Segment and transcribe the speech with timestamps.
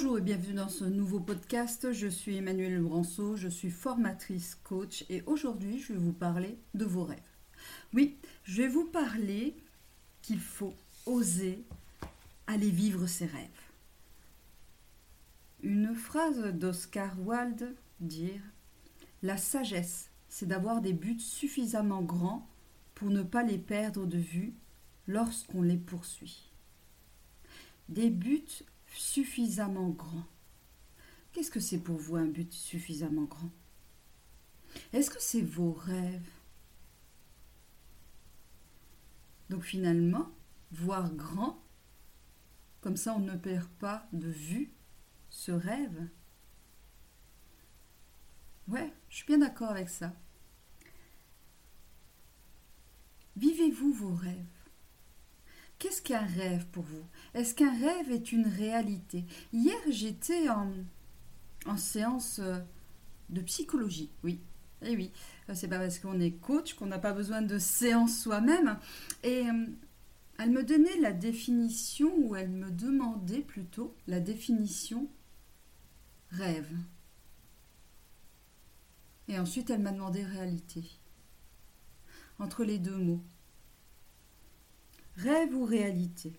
[0.00, 1.90] Bonjour et bienvenue dans ce nouveau podcast.
[1.90, 6.84] Je suis Emmanuelle Branceau, je suis formatrice coach et aujourd'hui je vais vous parler de
[6.84, 7.18] vos rêves.
[7.92, 9.56] Oui, je vais vous parler
[10.22, 10.72] qu'il faut
[11.04, 11.64] oser
[12.46, 13.48] aller vivre ses rêves.
[15.64, 18.40] Une phrase d'Oscar Wilde dire
[19.24, 22.48] La sagesse, c'est d'avoir des buts suffisamment grands
[22.94, 24.54] pour ne pas les perdre de vue
[25.08, 26.52] lorsqu'on les poursuit.
[27.88, 28.62] Des buts
[28.94, 30.26] suffisamment grands.
[31.32, 33.50] Qu'est-ce que c'est pour vous un but suffisamment grand?
[34.92, 36.30] Est-ce que c'est vos rêves?
[39.50, 40.30] Donc finalement,
[40.72, 41.62] voir grand,
[42.80, 44.72] comme ça on ne perd pas de vue
[45.30, 46.08] ce rêve.
[48.66, 50.12] Ouais, je suis bien d'accord avec ça.
[53.36, 54.57] Vivez-vous vos rêves?
[55.78, 57.04] Qu'est-ce qu'un rêve pour vous?
[57.34, 59.24] Est-ce qu'un rêve est une réalité?
[59.52, 60.72] Hier, j'étais en,
[61.76, 62.58] séance euh,
[63.30, 64.40] de psychologie, oui.
[64.82, 65.12] Et eh oui,
[65.48, 68.78] euh, c'est pas parce qu'on est coach qu'on n'a pas besoin de séance soi-même.
[69.22, 69.66] Et euh,
[70.38, 75.08] elle me donnait la définition, ou elle me demandait plutôt la définition
[76.30, 76.70] rêve.
[79.28, 80.84] Et ensuite, elle m'a demandé réalité.
[82.38, 83.22] Entre les deux mots.
[85.18, 86.38] Rêve ou réalité?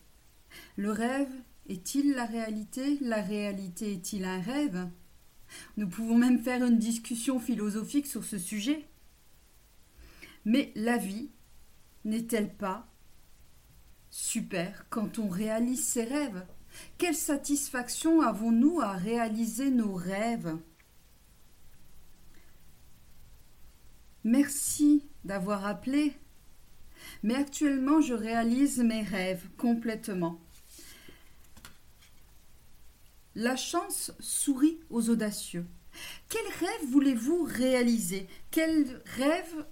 [0.77, 1.31] Le rêve
[1.67, 2.97] est-il la réalité?
[3.01, 4.87] La réalité est-il un rêve?
[5.75, 8.87] Nous pouvons même faire une discussion philosophique sur ce sujet.
[10.45, 11.29] Mais la vie
[12.05, 12.87] n'est-elle pas
[14.09, 16.45] super quand on réalise ses rêves?
[16.97, 20.57] Quelle satisfaction avons-nous à réaliser nos rêves?
[24.23, 26.13] Merci d'avoir appelé
[27.23, 30.39] mais actuellement, je réalise mes rêves complètement.
[33.35, 35.65] La chance sourit aux audacieux.
[36.29, 38.27] Quel rêve voulez-vous réaliser?
[38.51, 39.65] Quel rêve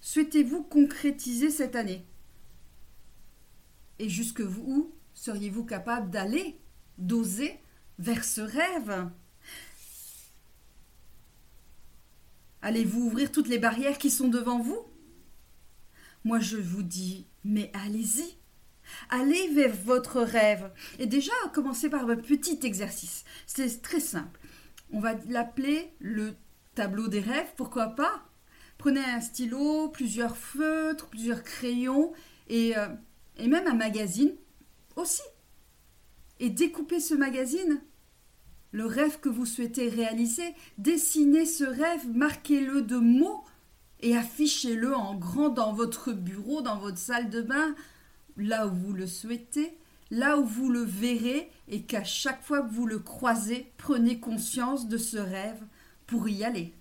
[0.00, 2.06] souhaitez-vous concrétiser cette année?
[3.98, 6.58] Et jusque où seriez-vous capable d'aller,
[6.98, 7.58] d'oser
[7.98, 9.10] vers ce rêve?
[12.62, 14.89] Allez-vous ouvrir toutes les barrières qui sont devant vous?
[16.24, 18.36] Moi, je vous dis, mais allez-y.
[19.08, 20.70] Allez vers votre rêve.
[20.98, 23.24] Et déjà, commencez par un petit exercice.
[23.46, 24.40] C'est très simple.
[24.92, 26.34] On va l'appeler le
[26.74, 28.24] tableau des rêves, pourquoi pas?
[28.78, 32.12] Prenez un stylo, plusieurs feutres, plusieurs crayons
[32.48, 32.88] et, euh,
[33.36, 34.34] et même un magazine
[34.96, 35.22] aussi.
[36.38, 37.82] Et découpez ce magazine.
[38.72, 43.44] Le rêve que vous souhaitez réaliser, dessinez ce rêve, marquez-le de mots
[44.02, 47.74] et affichez-le en grand dans votre bureau, dans votre salle de bain,
[48.36, 49.76] là où vous le souhaitez,
[50.10, 54.88] là où vous le verrez et qu'à chaque fois que vous le croisez, prenez conscience
[54.88, 55.62] de ce rêve
[56.06, 56.74] pour y aller.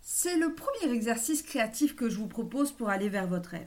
[0.00, 3.66] C'est le premier exercice créatif que je vous propose pour aller vers votre rêve.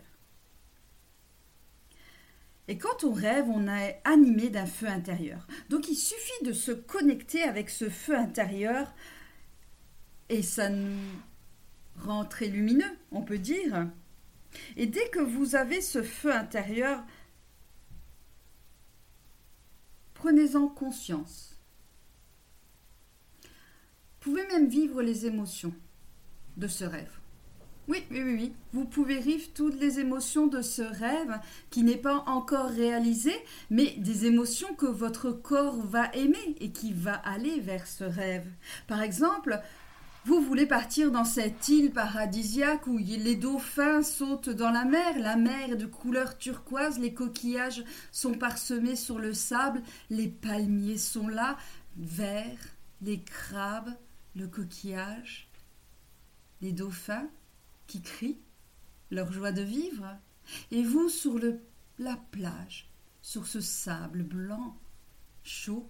[2.70, 5.48] Et quand on rêve, on est animé d'un feu intérieur.
[5.70, 8.94] Donc il suffit de se connecter avec ce feu intérieur
[10.30, 11.00] et ça nous
[12.00, 13.88] rend très lumineux, on peut dire.
[14.78, 17.04] Et dès que vous avez ce feu intérieur,
[20.14, 21.60] prenez-en conscience.
[23.44, 25.74] Vous pouvez même vivre les émotions
[26.58, 27.20] de ce rêve.
[27.88, 28.54] Oui, oui, oui, oui.
[28.72, 31.40] Vous pouvez vivre toutes les émotions de ce rêve
[31.72, 33.34] qui n'est pas encore réalisé,
[33.72, 38.46] mais des émotions que votre corps va aimer et qui va aller vers ce rêve.
[38.86, 39.60] Par exemple,
[40.26, 45.38] vous voulez partir dans cette île paradisiaque où les dauphins sautent dans la mer, la
[45.38, 51.30] mer est de couleur turquoise, les coquillages sont parsemés sur le sable, les palmiers sont
[51.30, 51.58] là,
[51.98, 53.96] verts, les crabes,
[54.36, 55.50] le coquillage,
[56.62, 57.30] les dauphins
[57.88, 58.42] qui crient
[59.12, 60.18] leur joie de vivre,
[60.72, 61.40] et vous sur
[61.98, 62.90] la plage,
[63.22, 64.76] sur ce sable blanc,
[65.44, 65.90] chaud,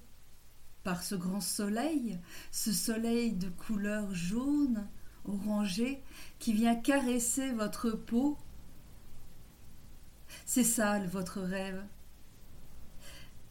[0.95, 2.19] ce grand soleil,
[2.51, 4.87] ce soleil de couleur jaune,
[5.25, 6.01] orangé,
[6.39, 8.37] qui vient caresser votre peau.
[10.45, 11.83] C'est ça votre rêve.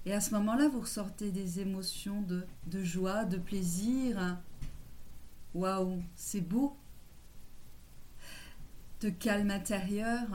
[0.06, 4.38] Et à ce moment-là, vous ressortez des émotions de, de joie, de plaisir.
[5.54, 6.76] Waouh, c'est beau.
[9.00, 10.26] De calme intérieur,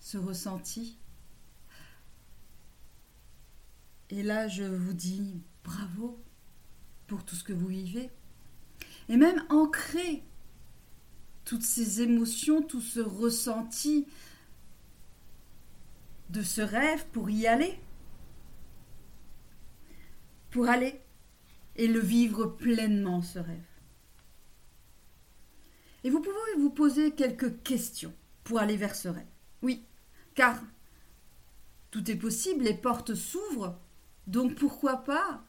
[0.00, 0.98] ce ressenti.
[4.14, 6.22] Et là, je vous dis bravo
[7.08, 8.12] pour tout ce que vous vivez.
[9.08, 10.22] Et même ancrer
[11.44, 14.06] toutes ces émotions, tout ce ressenti
[16.30, 17.76] de ce rêve pour y aller.
[20.52, 21.00] pour aller
[21.74, 23.66] et le vivre pleinement, ce rêve.
[26.04, 28.14] Et vous pouvez vous poser quelques questions
[28.44, 29.26] pour aller vers ce rêve.
[29.62, 29.84] Oui,
[30.36, 30.62] car
[31.90, 33.80] tout est possible, les portes s'ouvrent,
[34.26, 35.44] donc pourquoi pas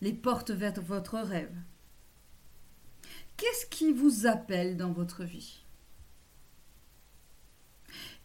[0.00, 1.56] les portes vers votre rêve?
[3.36, 5.64] Qu'est-ce qui vous appelle dans votre vie?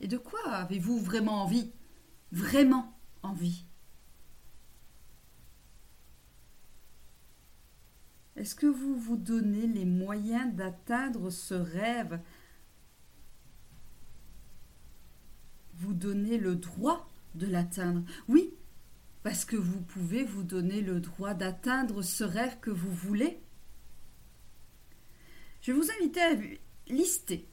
[0.01, 1.71] Et de quoi avez-vous vraiment envie?
[2.31, 2.93] Vraiment
[3.23, 3.65] envie?
[8.35, 12.19] Est-ce que vous vous donnez les moyens d'atteindre ce rêve?
[15.75, 18.03] Vous donnez le droit de l'atteindre?
[18.27, 18.53] Oui,
[19.25, 23.39] parce que vous pouvez vous donner le droit d'atteindre ce rêve que vous voulez.
[25.61, 26.35] Je vais vous inviter à
[26.85, 27.49] lister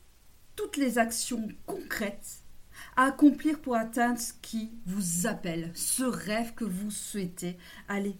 [0.55, 2.43] toutes les actions concrètes
[2.95, 7.57] à accomplir pour atteindre ce qui vous appelle, ce rêve que vous souhaitez
[7.89, 8.19] aller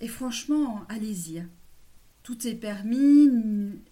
[0.00, 1.40] et franchement, allez-y.
[1.40, 1.50] Hein.
[2.22, 3.30] Tout est permis,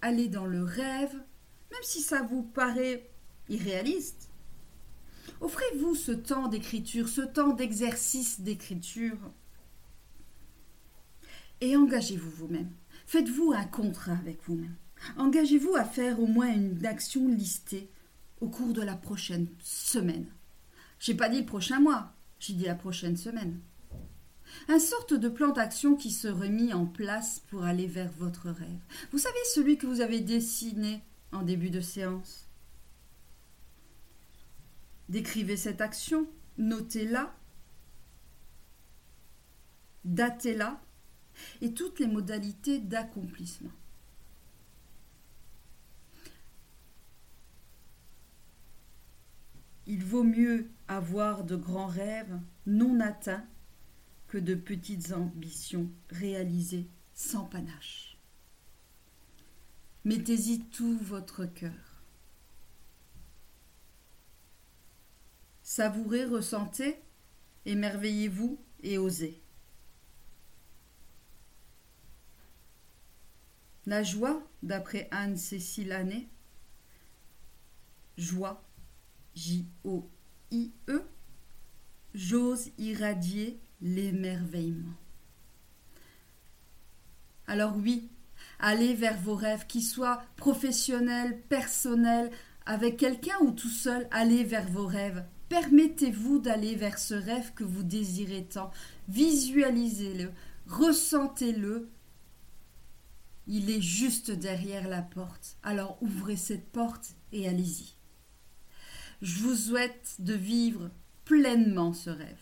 [0.00, 3.11] allez dans le rêve, même si ça vous paraît
[3.50, 4.25] irréaliste.
[5.40, 9.19] Offrez-vous ce temps d'écriture, ce temps d'exercice d'écriture.
[11.61, 12.70] Et engagez-vous vous-même.
[13.06, 14.76] Faites-vous un contrat avec vous-même.
[15.17, 17.90] Engagez-vous à faire au moins une action listée
[18.40, 20.26] au cours de la prochaine semaine.
[20.99, 23.61] J'ai pas dit le prochain mois, j'ai dit la prochaine semaine
[24.69, 28.81] un sorte de plan d'action qui serait mis en place pour aller vers votre rêve.
[29.12, 31.02] Vous savez celui que vous avez dessiné
[31.32, 32.45] en début de séance?
[35.08, 37.35] Décrivez cette action, notez-la,
[40.05, 40.81] datez-la
[41.61, 43.70] et toutes les modalités d'accomplissement.
[49.87, 53.47] Il vaut mieux avoir de grands rêves non atteints
[54.26, 58.19] que de petites ambitions réalisées sans panache.
[60.05, 61.85] Mettez-y tout votre cœur.
[65.76, 66.96] Savourez, ressentez,
[67.67, 69.43] émerveillez-vous et osez.
[73.84, 76.28] La joie, d'après Anne-Cécile Annet,
[78.17, 78.64] joie,
[79.34, 81.05] J-O-I-E,
[82.14, 84.96] j'ose irradier l'émerveillement.
[87.49, 88.08] Alors oui,
[88.61, 92.31] allez vers vos rêves, qu'ils soient professionnels, personnels,
[92.64, 95.22] avec quelqu'un ou tout seul, allez vers vos rêves.
[95.48, 98.70] Permettez-vous d'aller vers ce rêve que vous désirez tant.
[99.08, 100.32] Visualisez-le,
[100.66, 101.88] ressentez-le.
[103.46, 105.56] Il est juste derrière la porte.
[105.62, 107.94] Alors ouvrez cette porte et allez-y.
[109.22, 110.90] Je vous souhaite de vivre
[111.25, 112.40] pleinement ce rêve.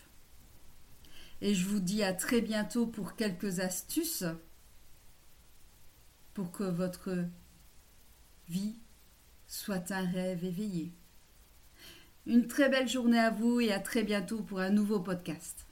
[1.41, 4.25] Et je vous dis à très bientôt pour quelques astuces
[6.33, 7.25] pour que votre
[8.49, 8.75] vie
[9.47, 10.93] soit un rêve éveillé.
[12.27, 15.67] Une très belle journée à vous et à très bientôt pour un nouveau podcast.